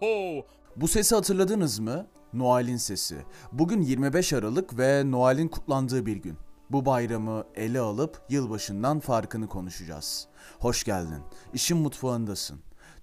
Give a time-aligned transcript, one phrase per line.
[0.00, 0.46] ho.
[0.76, 2.06] Bu sesi hatırladınız mı?
[2.32, 3.16] Noel'in sesi.
[3.52, 6.36] Bugün 25 Aralık ve Noel'in kutlandığı bir gün.
[6.70, 10.28] Bu bayramı ele alıp yılbaşından farkını konuşacağız.
[10.58, 11.22] Hoş geldin.
[11.54, 12.60] İşin mutfağındasın.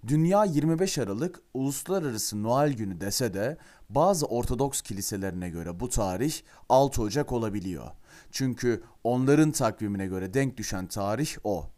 [0.07, 3.57] Dünya 25 Aralık Uluslararası Noel Günü dese de
[3.89, 6.33] bazı Ortodoks kiliselerine göre bu tarih
[6.69, 7.87] 6 Ocak olabiliyor.
[8.31, 11.69] Çünkü onların takvimine göre denk düşen tarih o.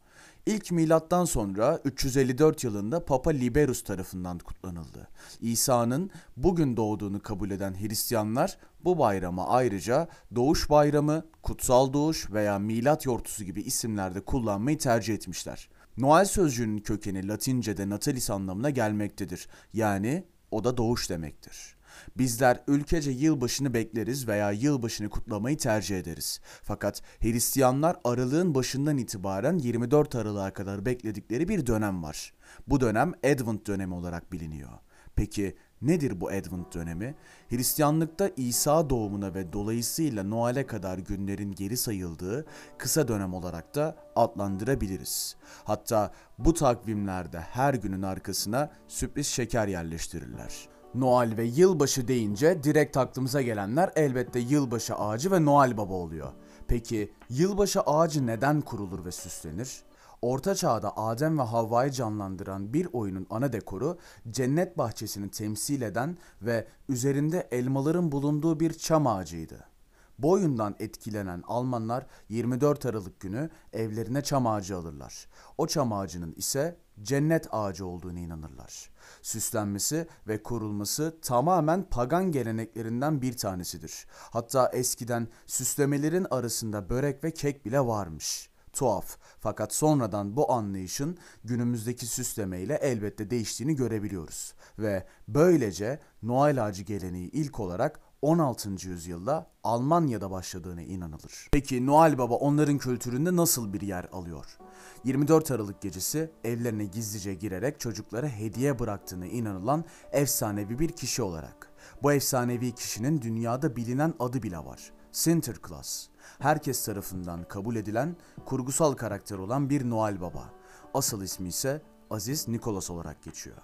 [0.45, 5.07] İlk milattan sonra 354 yılında Papa Liberus tarafından kutlanıldı.
[5.41, 13.05] İsa'nın bugün doğduğunu kabul eden Hristiyanlar bu bayrama ayrıca Doğuş Bayramı, Kutsal Doğuş veya Milat
[13.05, 15.69] Yortusu gibi isimlerde kullanmayı tercih etmişler.
[15.97, 19.47] Noel sözcüğünün kökeni Latince'de natalis anlamına gelmektedir.
[19.73, 21.75] Yani o da doğuş demektir.
[22.17, 26.39] Bizler ülkece yılbaşını bekleriz veya yılbaşını kutlamayı tercih ederiz.
[26.63, 32.33] Fakat Hristiyanlar aralığın başından itibaren 24 Aralık'a kadar bekledikleri bir dönem var.
[32.67, 34.69] Bu dönem Advent dönemi olarak biliniyor.
[35.15, 37.15] Peki nedir bu Advent dönemi?
[37.49, 42.45] Hristiyanlıkta İsa doğumuna ve dolayısıyla Noel'e kadar günlerin geri sayıldığı
[42.77, 45.35] kısa dönem olarak da adlandırabiliriz.
[45.63, 50.69] Hatta bu takvimlerde her günün arkasına sürpriz şeker yerleştirirler.
[50.95, 56.31] Noel ve yılbaşı deyince direkt aklımıza gelenler elbette yılbaşı ağacı ve Noel Baba oluyor.
[56.67, 59.83] Peki yılbaşı ağacı neden kurulur ve süslenir?
[60.21, 63.97] Orta Çağ'da Adem ve Havva'yı canlandıran bir oyunun ana dekoru
[64.29, 69.71] cennet bahçesini temsil eden ve üzerinde elmaların bulunduğu bir çam ağacıydı.
[70.19, 75.27] Bu oyundan etkilenen Almanlar 24 Aralık günü evlerine çam ağacı alırlar.
[75.57, 78.89] O çam ağacının ise cennet ağacı olduğunu inanırlar.
[79.21, 84.07] Süslenmesi ve kurulması tamamen pagan geleneklerinden bir tanesidir.
[84.09, 88.51] Hatta eskiden süslemelerin arasında börek ve kek bile varmış.
[88.73, 94.53] Tuhaf fakat sonradan bu anlayışın günümüzdeki süslemeyle elbette değiştiğini görebiliyoruz.
[94.79, 98.69] Ve böylece Noel ağacı geleneği ilk olarak 16.
[98.87, 101.47] yüzyılda Almanya'da başladığına inanılır.
[101.51, 104.57] Peki Noel Baba onların kültüründe nasıl bir yer alıyor?
[105.03, 111.71] 24 Aralık gecesi evlerine gizlice girerek çocuklara hediye bıraktığına inanılan efsanevi bir kişi olarak.
[112.03, 114.91] Bu efsanevi kişinin dünyada bilinen adı bile var.
[115.11, 116.07] Sinterklaas.
[116.39, 118.15] Herkes tarafından kabul edilen
[118.45, 120.53] kurgusal karakter olan bir Noel Baba.
[120.93, 123.57] Asıl ismi ise Aziz Nikolas olarak geçiyor.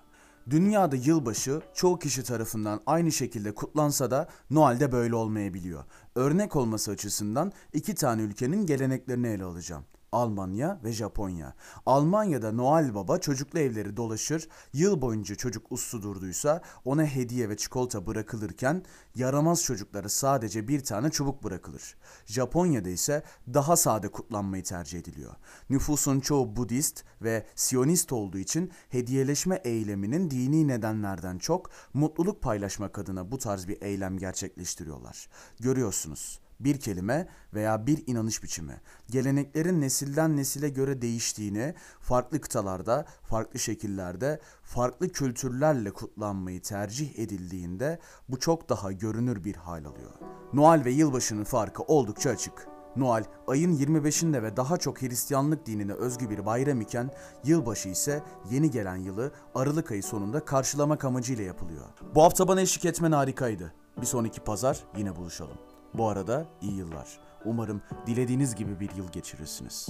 [0.50, 5.84] Dünyada yılbaşı çoğu kişi tarafından aynı şekilde kutlansa da Noel'de böyle olmayabiliyor.
[6.16, 9.86] Örnek olması açısından iki tane ülkenin geleneklerini ele alacağım.
[10.12, 11.54] Almanya ve Japonya.
[11.86, 18.08] Almanya'da Noel Baba çocuklu evleri dolaşır, yıl boyunca çocuk uslu durduysa ona hediye ve çikolata
[18.08, 18.84] bırakılırken
[19.16, 21.96] yaramaz çocuklara sadece bir tane çubuk bırakılır.
[22.26, 23.24] Japonya'da ise
[23.54, 25.36] daha sade kutlanmayı tercih ediliyor.
[25.70, 33.32] Nüfusun çoğu Budist ve Siyonist olduğu için hediyeleşme eyleminin dini nedenlerden çok mutluluk paylaşmak adına
[33.32, 35.30] bu tarz bir eylem gerçekleştiriyorlar.
[35.60, 43.60] Görüyorsunuz bir kelime veya bir inanış biçimi geleneklerin nesilden nesile göre değiştiğini, farklı kıtalarda, farklı
[43.60, 50.12] şekillerde, farklı kültürlerle kutlanmayı tercih edildiğinde bu çok daha görünür bir hal alıyor.
[50.54, 52.68] Noel ve yılbaşının farkı oldukça açık.
[52.96, 57.12] Noel ayın 25'inde ve daha çok Hristiyanlık dinine özgü bir bayram iken
[57.44, 61.86] yılbaşı ise yeni gelen yılı Aralık ayı sonunda karşılamak amacıyla yapılıyor.
[62.16, 63.74] Bu hafta bana eşlik etmen harikaydı.
[64.02, 65.58] Bir sonraki pazar yine buluşalım.
[65.98, 67.20] Bu arada iyi yıllar.
[67.46, 69.90] Umarım dilediğiniz gibi bir yıl geçirirsiniz.